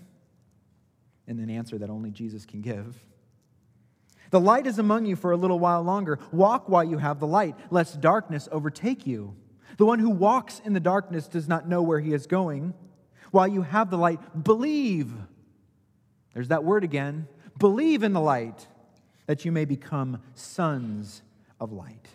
[1.28, 2.98] in an answer that only Jesus can give
[4.32, 6.18] The light is among you for a little while longer.
[6.32, 9.36] Walk while you have the light, lest darkness overtake you.
[9.78, 12.74] The one who walks in the darkness does not know where he is going.
[13.32, 15.14] While you have the light, believe.
[16.34, 17.28] There's that word again.
[17.58, 18.68] Believe in the light,
[19.28, 21.22] that you may become sons
[21.60, 22.08] of light.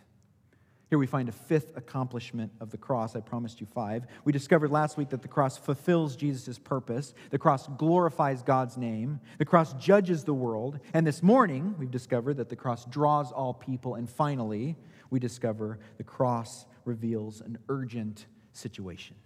[0.89, 3.17] Here we find a fifth accomplishment of the cross.
[3.17, 4.07] I promised you five.
[4.25, 7.13] We discovered last week that the cross fulfills Jesus' purpose.
[7.31, 9.19] The cross glorifies God's name.
[9.39, 10.79] The cross judges the world.
[10.95, 13.97] And this morning, we've discovered that the cross draws all people.
[13.97, 14.77] And finally,
[15.11, 19.17] we discover the cross reveals an urgent situation.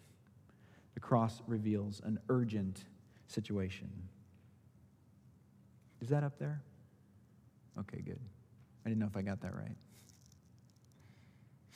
[0.94, 2.84] The cross reveals an urgent
[3.26, 3.90] situation.
[6.00, 6.62] Is that up there?
[7.78, 8.18] Okay, good.
[8.86, 9.76] I didn't know if I got that right.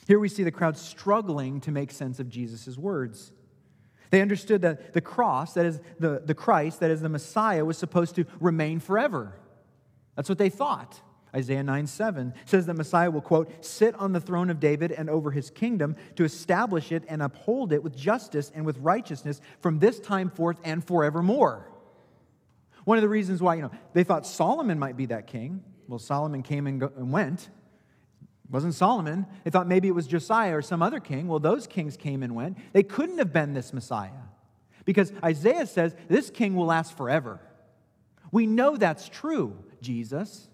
[0.07, 3.31] Here we see the crowd struggling to make sense of Jesus' words.
[4.11, 7.77] They understood that the cross, that is the, the Christ, that is the Messiah, was
[7.77, 9.33] supposed to remain forever.
[10.15, 11.01] That's what they thought.
[11.35, 15.09] Isaiah 9 7 says that Messiah will, quote, sit on the throne of David and
[15.09, 19.79] over his kingdom to establish it and uphold it with justice and with righteousness from
[19.79, 21.69] this time forth and forevermore.
[22.85, 25.63] One of the reasons why, you know, they thought Solomon might be that king.
[25.87, 27.49] Well, Solomon came and, go, and went.
[28.45, 29.25] It wasn't Solomon.
[29.43, 31.27] They thought maybe it was Josiah or some other king.
[31.27, 32.57] Well, those kings came and went.
[32.73, 34.11] They couldn't have been this Messiah
[34.85, 37.39] because Isaiah says this king will last forever.
[38.31, 40.47] We know that's true, Jesus.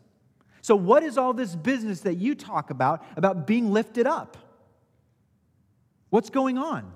[0.62, 4.38] So, what is all this business that you talk about, about being lifted up?
[6.10, 6.92] What's going on?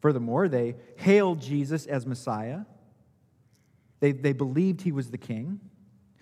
[0.00, 2.60] Furthermore, they hailed Jesus as Messiah.
[4.00, 5.60] They, they believed he was the king.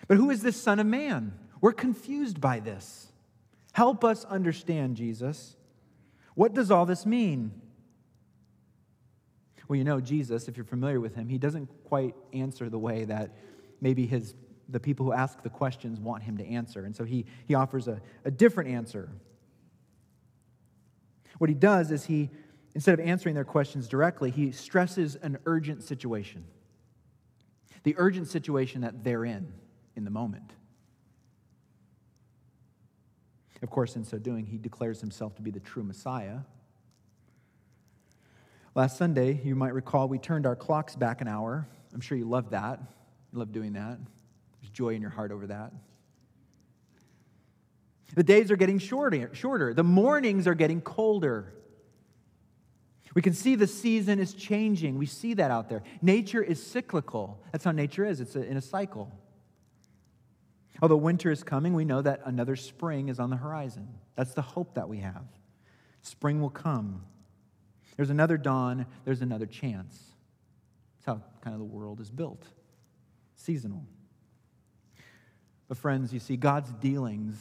[0.09, 1.39] But who is this Son of Man?
[1.61, 3.13] We're confused by this.
[3.73, 5.55] Help us understand, Jesus.
[6.35, 7.53] What does all this mean?
[9.69, 13.05] Well, you know, Jesus, if you're familiar with him, he doesn't quite answer the way
[13.05, 13.37] that
[13.83, 14.35] maybe his,
[14.69, 16.85] the people who ask the questions want him to answer.
[16.85, 19.11] And so he, he offers a, a different answer.
[21.37, 22.31] What he does is he,
[22.75, 26.45] instead of answering their questions directly, he stresses an urgent situation.
[27.83, 29.53] The urgent situation that they're in
[29.99, 30.53] in the moment.
[33.61, 36.39] Of course, in so doing, he declares himself to be the true Messiah.
[38.75, 41.67] Last Sunday, you might recall, we turned our clocks back an hour.
[41.93, 42.81] I'm sure you love that.
[43.33, 43.99] You love doing that.
[44.61, 45.73] There's joy in your heart over that.
[48.15, 49.75] The days are getting shorter, shorter.
[49.75, 51.53] The mornings are getting colder.
[53.15, 54.97] We can see the season is changing.
[54.97, 55.83] We see that out there.
[56.01, 57.43] Nature is cyclical.
[57.51, 59.13] That's how nature is, it's in a cycle.
[60.81, 63.89] Although winter is coming, we know that another spring is on the horizon.
[64.15, 65.25] That's the hope that we have.
[66.03, 67.05] Spring will come.
[67.97, 69.99] There's another dawn, there's another chance.
[70.97, 72.47] That's how kind of the world is built
[73.39, 73.85] seasonal.
[75.69, 77.37] But, friends, you see, God's dealings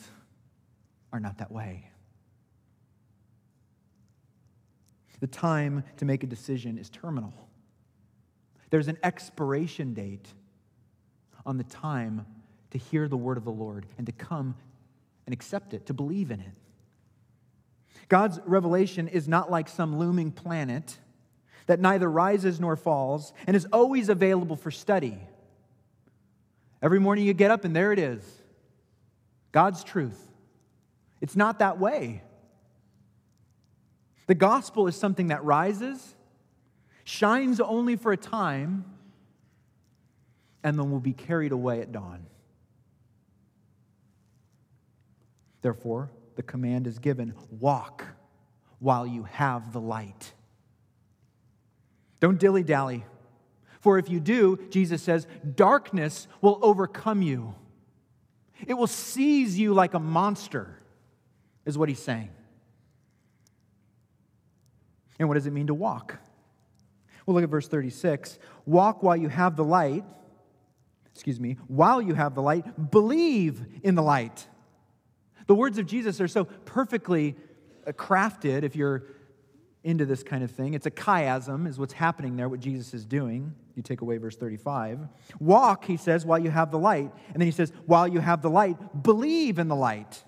[1.11, 1.89] are not that way.
[5.19, 7.33] The time to make a decision is terminal.
[8.69, 10.27] There's an expiration date
[11.45, 12.25] on the time
[12.71, 14.55] to hear the word of the Lord and to come
[15.25, 16.51] and accept it, to believe in it.
[18.09, 20.97] God's revelation is not like some looming planet
[21.65, 25.17] that neither rises nor falls and is always available for study.
[26.81, 28.23] Every morning you get up and there it is
[29.51, 30.19] God's truth.
[31.19, 32.21] It's not that way.
[34.27, 36.15] The gospel is something that rises,
[37.03, 38.85] shines only for a time,
[40.63, 42.25] and then will be carried away at dawn.
[45.67, 48.05] Therefore, the command is given walk
[48.79, 50.31] while you have the light.
[52.21, 53.03] Don't dilly dally.
[53.81, 57.53] For if you do, Jesus says, darkness will overcome you.
[58.65, 60.81] It will seize you like a monster,
[61.65, 62.29] is what he's saying.
[65.19, 66.17] And what does it mean to walk?
[67.25, 68.39] Well, look at verse 36.
[68.65, 70.05] Walk while you have the light,
[71.13, 74.47] excuse me, while you have the light, believe in the light.
[75.47, 77.35] The words of Jesus are so perfectly
[77.85, 79.05] uh, crafted if you're
[79.83, 80.73] into this kind of thing.
[80.73, 83.55] It's a chiasm, is what's happening there, what Jesus is doing.
[83.75, 84.99] You take away verse 35.
[85.39, 87.11] Walk, he says, while you have the light.
[87.29, 90.23] And then he says, while you have the light, believe in the light.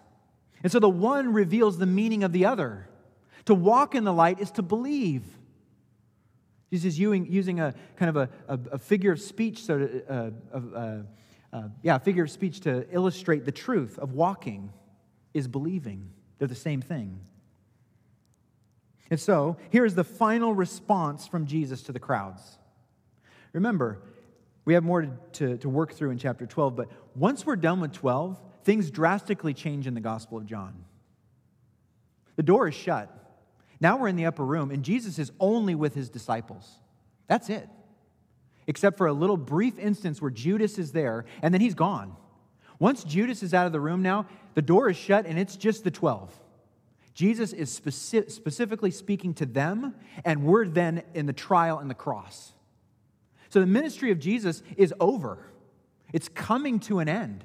[0.63, 2.88] And so the one reveals the meaning of the other.
[3.45, 5.24] To walk in the light is to believe.
[6.72, 10.03] Jesus is using, using a kind of a, a, a figure of speech, so to,
[10.07, 10.97] uh, uh,
[11.51, 14.72] uh, yeah, figure of speech to illustrate the truth of walking
[15.34, 16.12] is believing.
[16.38, 17.20] They're the same thing.
[19.10, 22.58] And so, here is the final response from Jesus to the crowds.
[23.54, 24.02] Remember,
[24.66, 27.80] we have more to, to, to, work through in chapter 12, but once we're done
[27.80, 30.84] with 12, things drastically change in the Gospel of John.
[32.36, 33.10] The door is shut.
[33.82, 36.70] Now we're in the upper room, and Jesus is only with his disciples.
[37.28, 37.68] That's it.
[38.68, 42.16] Except for a little brief instance where Judas is there, and then he's gone.
[42.80, 44.26] Once Judas is out of the room now,
[44.56, 46.34] the door is shut, and it's just the 12.
[47.14, 51.96] Jesus is speci- specifically speaking to them, and we're then in the trial and the
[51.96, 52.54] cross.
[53.50, 55.46] So the ministry of Jesus is over,
[56.14, 57.44] it's coming to an end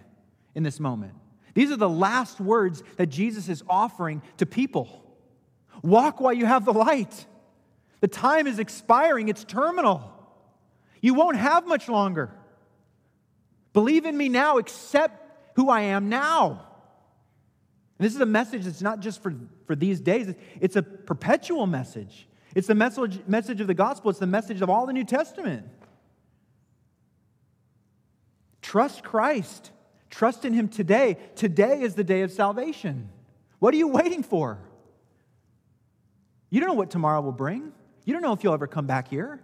[0.54, 1.14] in this moment.
[1.54, 5.02] These are the last words that Jesus is offering to people.
[5.82, 7.26] Walk while you have the light.
[8.00, 10.12] The time is expiring, it's terminal.
[11.00, 12.30] You won't have much longer.
[13.72, 15.23] Believe in me now, accept
[15.54, 16.66] who I am now.
[17.98, 19.34] And this is a message that's not just for,
[19.66, 22.28] for these days, it's a perpetual message.
[22.54, 25.66] It's the message, message of the gospel, it's the message of all the New Testament.
[28.62, 29.70] Trust Christ.
[30.10, 31.18] Trust in Him today.
[31.34, 33.08] Today is the day of salvation.
[33.58, 34.58] What are you waiting for?
[36.50, 37.72] You don't know what tomorrow will bring.
[38.04, 39.40] You don't know if you'll ever come back here.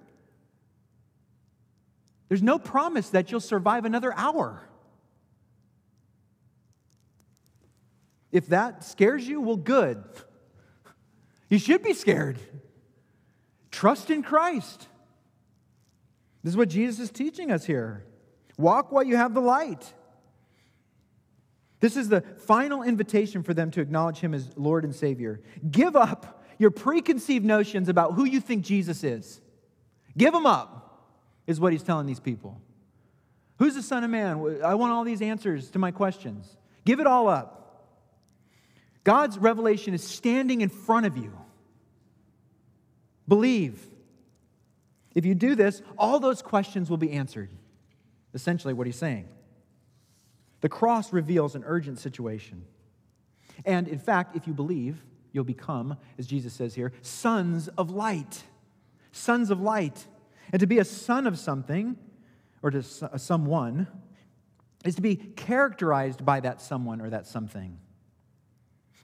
[2.29, 4.63] There's no promise that you'll survive another hour.
[8.33, 10.03] If that scares you, well, good.
[11.49, 12.39] You should be scared.
[13.71, 14.89] Trust in Christ.
[16.43, 18.05] This is what Jesus is teaching us here.
[18.57, 19.93] Walk while you have the light.
[21.81, 25.41] This is the final invitation for them to acknowledge him as Lord and Savior.
[25.71, 29.41] Give up your preconceived notions about who you think Jesus is.
[30.17, 31.09] Give them up,
[31.47, 32.61] is what he's telling these people.
[33.59, 34.61] Who's the Son of Man?
[34.63, 36.57] I want all these answers to my questions.
[36.85, 37.60] Give it all up.
[39.05, 41.33] God's revelation is standing in front of you.
[43.27, 43.81] Believe.
[45.15, 47.51] If you do this, all those questions will be answered.
[48.35, 49.29] Essentially, what he's saying.
[50.61, 52.65] The cross reveals an urgent situation.
[53.65, 58.45] And in fact, if you believe, you'll become, as Jesus says here, sons of light.
[59.13, 60.07] Sons of light.
[60.53, 61.97] And to be a son of something,
[62.63, 63.87] or to someone,
[64.85, 67.79] is to be characterized by that someone or that something.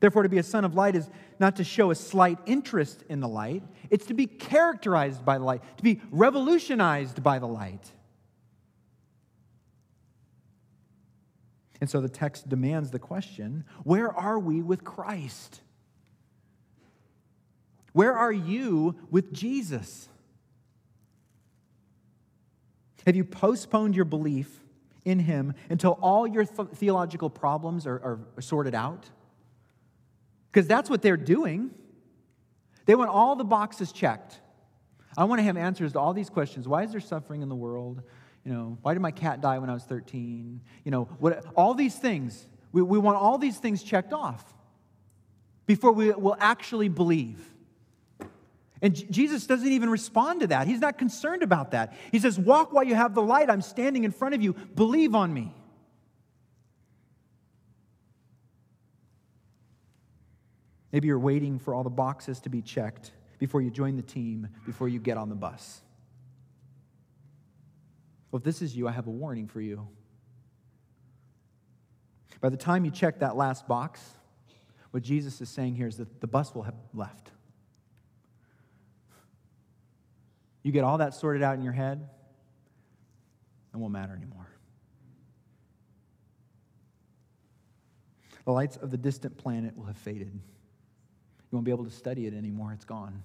[0.00, 3.20] Therefore, to be a son of light is not to show a slight interest in
[3.20, 7.90] the light, it's to be characterized by the light, to be revolutionized by the light.
[11.80, 15.60] And so the text demands the question where are we with Christ?
[17.92, 20.08] Where are you with Jesus?
[23.06, 24.60] Have you postponed your belief
[25.04, 29.08] in Him until all your th- theological problems are, are sorted out?
[30.56, 31.70] Because that's what they're doing.
[32.86, 34.40] They want all the boxes checked.
[35.14, 36.66] I want to have answers to all these questions.
[36.66, 38.00] Why is there suffering in the world?
[38.42, 40.62] You know, why did my cat die when I was 13?
[40.82, 42.46] You know, what, all these things.
[42.72, 44.54] We, we want all these things checked off
[45.66, 47.38] before we will actually believe.
[48.80, 50.66] And J- Jesus doesn't even respond to that.
[50.66, 51.92] He's not concerned about that.
[52.10, 53.50] He says, Walk while you have the light.
[53.50, 54.54] I'm standing in front of you.
[54.74, 55.52] Believe on me.
[60.92, 64.48] Maybe you're waiting for all the boxes to be checked before you join the team,
[64.64, 65.82] before you get on the bus.
[68.30, 69.88] Well, if this is you, I have a warning for you.
[72.40, 74.00] By the time you check that last box,
[74.90, 77.30] what Jesus is saying here is that the bus will have left.
[80.62, 82.08] You get all that sorted out in your head,
[83.72, 84.48] it won't matter anymore.
[88.44, 90.40] The lights of the distant planet will have faded.
[91.50, 93.22] You won't be able to study it anymore, it's gone.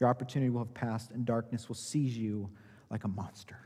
[0.00, 2.50] Your opportunity will have passed, and darkness will seize you
[2.90, 3.58] like a monster.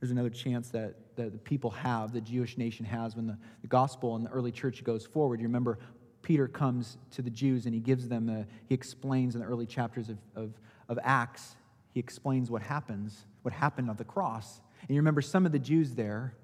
[0.00, 3.68] There's another chance that, that the people have, the Jewish nation has, when the, the
[3.68, 5.40] gospel and the early church goes forward.
[5.40, 5.78] You remember
[6.22, 9.66] Peter comes to the Jews and he gives them, the, he explains in the early
[9.66, 10.52] chapters of, of,
[10.88, 11.56] of Acts,
[11.92, 14.62] he explains what happens, what happened on the cross.
[14.80, 16.34] And you remember some of the Jews there,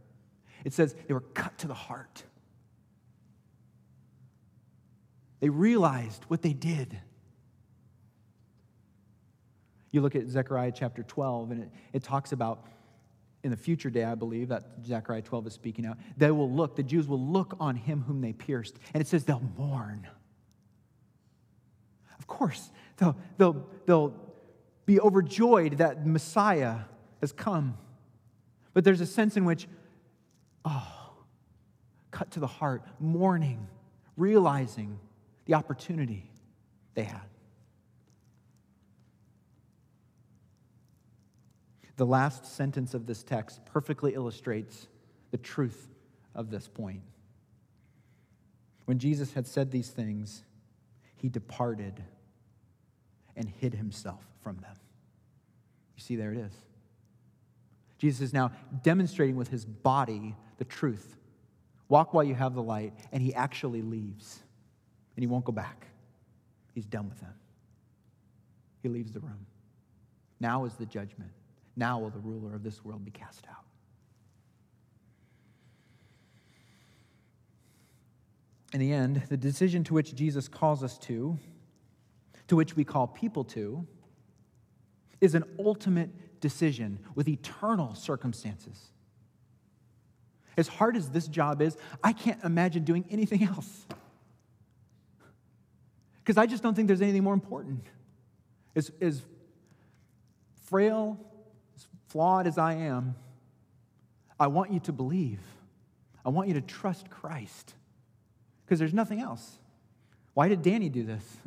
[0.64, 2.22] it says they were cut to the heart.
[5.40, 6.98] They realized what they did.
[9.90, 12.66] You look at Zechariah chapter 12, and it, it talks about
[13.46, 16.74] in the future day, I believe, that Zechariah 12 is speaking out, they will look,
[16.74, 18.76] the Jews will look on him whom they pierced.
[18.92, 20.08] And it says they'll mourn.
[22.18, 24.14] Of course, they'll, they'll, they'll
[24.84, 26.80] be overjoyed that Messiah
[27.20, 27.78] has come.
[28.74, 29.68] But there's a sense in which,
[30.66, 31.12] oh,
[32.10, 33.66] cut to the heart, mourning,
[34.16, 34.98] realizing
[35.46, 36.30] the opportunity
[36.94, 37.20] they had.
[41.96, 44.88] The last sentence of this text perfectly illustrates
[45.30, 45.88] the truth
[46.34, 47.00] of this point.
[48.84, 50.44] When Jesus had said these things,
[51.16, 52.02] he departed
[53.34, 54.76] and hid himself from them.
[55.96, 56.52] You see, there it is.
[57.98, 58.52] Jesus is now
[58.82, 61.16] demonstrating with his body the truth.
[61.88, 64.40] Walk while you have the light, and he actually leaves,
[65.14, 65.86] and he won't go back.
[66.74, 67.34] He's done with them.
[68.82, 69.46] He leaves the room.
[70.40, 71.30] Now is the judgment.
[71.76, 73.64] Now will the ruler of this world be cast out.
[78.72, 81.38] In the end, the decision to which Jesus calls us to,
[82.48, 83.86] to which we call people to,
[85.20, 88.90] is an ultimate decision with eternal circumstances.
[90.56, 93.86] As hard as this job is, I can't imagine doing anything else.
[96.22, 97.84] Because I just don't think there's anything more important.
[98.74, 99.22] As, as
[100.64, 101.18] frail
[101.76, 103.14] as flawed as I am,
[104.38, 105.40] I want you to believe.
[106.24, 107.74] I want you to trust Christ
[108.64, 109.58] because there's nothing else.
[110.34, 111.24] Why did Danny do this?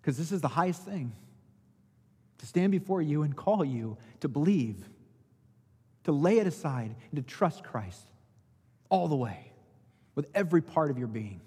[0.00, 1.12] Because this is the highest thing
[2.38, 4.84] to stand before you and call you to believe,
[6.04, 8.06] to lay it aside, and to trust Christ
[8.88, 9.52] all the way
[10.14, 11.40] with every part of your being.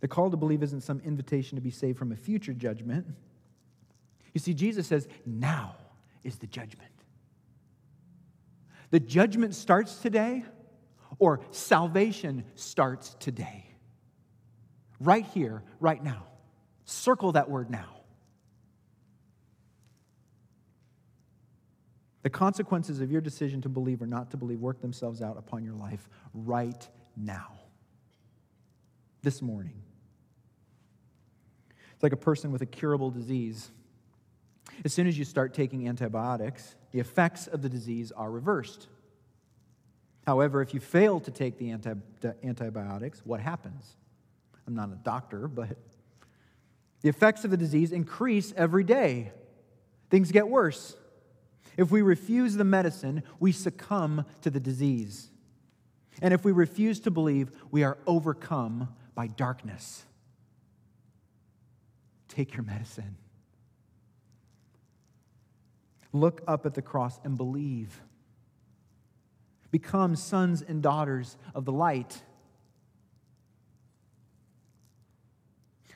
[0.00, 3.06] The call to believe isn't some invitation to be saved from a future judgment.
[4.34, 5.76] You see, Jesus says, now
[6.24, 6.90] is the judgment.
[8.90, 10.44] The judgment starts today,
[11.18, 13.64] or salvation starts today.
[15.00, 16.24] Right here, right now.
[16.84, 18.01] Circle that word now.
[22.22, 25.64] The consequences of your decision to believe or not to believe work themselves out upon
[25.64, 27.52] your life right now,
[29.22, 29.82] this morning.
[31.94, 33.70] It's like a person with a curable disease.
[34.84, 38.88] As soon as you start taking antibiotics, the effects of the disease are reversed.
[40.26, 41.94] However, if you fail to take the anti-
[42.44, 43.96] antibiotics, what happens?
[44.66, 45.76] I'm not a doctor, but
[47.00, 49.32] the effects of the disease increase every day.
[50.10, 50.96] Things get worse.
[51.76, 55.30] If we refuse the medicine, we succumb to the disease.
[56.20, 60.04] And if we refuse to believe, we are overcome by darkness.
[62.28, 63.16] Take your medicine.
[66.12, 68.00] Look up at the cross and believe.
[69.70, 72.22] Become sons and daughters of the light.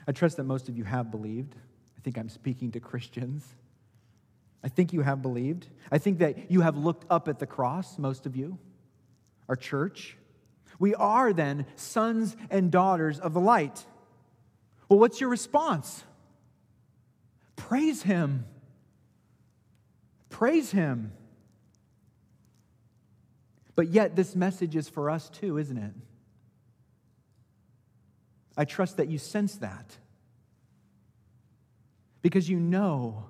[0.09, 1.55] I trust that most of you have believed.
[1.97, 3.45] I think I'm speaking to Christians.
[4.67, 5.69] I think you have believed.
[5.93, 8.59] I think that you have looked up at the cross, most of you,
[9.49, 10.17] our church.
[10.81, 13.87] We are then sons and daughters of the light.
[14.89, 16.03] Well, what's your response?
[17.55, 18.45] Praise Him.
[20.31, 21.13] Praise Him.
[23.77, 25.93] But yet, this message is for us too, isn't it?
[28.57, 29.97] I trust that you sense that.
[32.21, 33.27] Because you know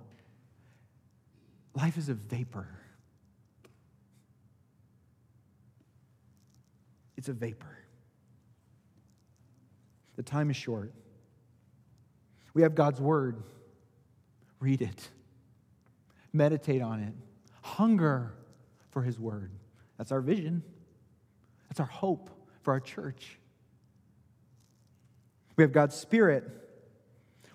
[1.76, 2.66] life is a vapor.
[7.16, 7.76] It's a vapor.
[10.16, 10.92] The time is short.
[12.54, 13.42] We have God's Word.
[14.58, 15.10] Read it,
[16.32, 17.12] meditate on it,
[17.60, 18.32] hunger
[18.90, 19.52] for His Word.
[19.98, 20.62] That's our vision,
[21.68, 22.30] that's our hope
[22.62, 23.38] for our church.
[25.56, 26.44] We have God's Spirit.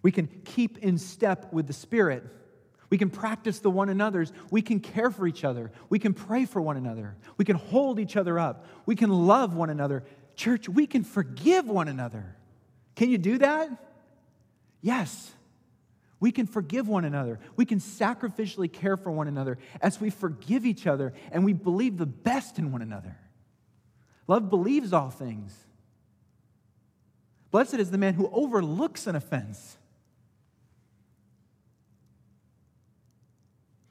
[0.04, 2.24] We can keep in step with the Spirit.
[2.92, 4.34] We can practice the one another's.
[4.52, 5.72] We can care for each other.
[5.90, 7.16] We can pray for one another.
[7.38, 8.68] We can hold each other up.
[8.86, 10.04] We can love one another.
[10.36, 12.36] Church, we can forgive one another.
[12.96, 13.70] Can you do that?
[14.82, 15.32] Yes.
[16.20, 17.40] We can forgive one another.
[17.56, 21.98] We can sacrificially care for one another as we forgive each other and we believe
[21.98, 23.18] the best in one another.
[24.28, 25.56] Love believes all things.
[27.52, 29.78] Blessed is the man who overlooks an offense.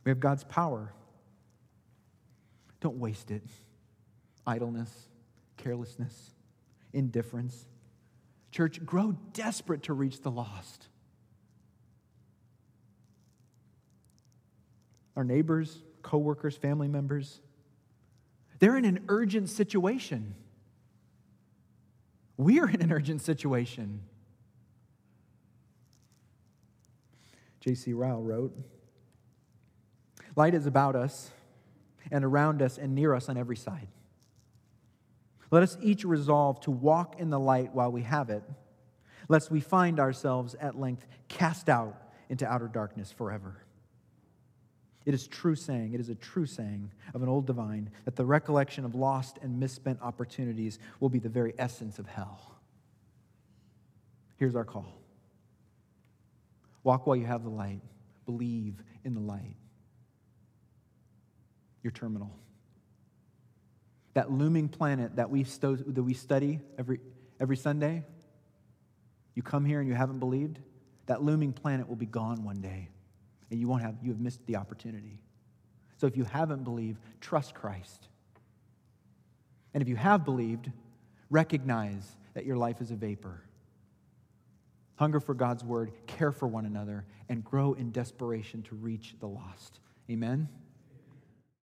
[0.05, 0.93] We have God's power.
[2.81, 3.43] Don't waste it.
[4.47, 4.91] Idleness,
[5.57, 6.33] carelessness,
[6.93, 7.67] indifference.
[8.51, 10.89] Church, grow desperate to reach the lost.
[15.17, 17.41] Our neighbors, coworkers, family members,
[18.59, 20.35] they're in an urgent situation.
[22.37, 24.01] We are in an urgent situation.
[27.61, 27.93] J.C.
[27.93, 28.57] Ryle wrote
[30.37, 31.31] Light is about us
[32.11, 33.89] and around us and near us on every side.
[35.51, 38.45] Let us each resolve to walk in the light while we have it,
[39.29, 41.97] lest we find ourselves at length cast out
[42.29, 43.57] into outer darkness forever.
[45.05, 48.25] It is true saying, it is a true saying of an old divine that the
[48.25, 52.61] recollection of lost and misspent opportunities will be the very essence of hell.
[54.37, 54.95] Here's our call
[56.83, 57.81] walk while you have the light,
[58.25, 59.57] believe in the light.
[61.83, 62.31] Your terminal.
[64.15, 67.01] That looming planet that we, sto- that we study every,
[67.39, 68.05] every Sunday,
[69.35, 70.59] you come here and you haven't believed,
[71.07, 72.89] that looming planet will be gone one day
[73.51, 75.19] and you won't have you have missed the opportunity.
[75.97, 78.09] So if you haven't believed, trust Christ.
[79.75, 80.71] And if you have believed,
[81.29, 83.43] recognize that your life is a vapor.
[84.97, 89.27] Hunger for God's word, care for one another, and grow in desperation to reach the
[89.27, 89.81] lost.
[90.11, 90.49] Amen.